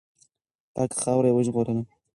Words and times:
پاکه 0.75 0.95
خاوره 1.01 1.27
یې 1.29 1.35
وژغورله. 1.35 1.83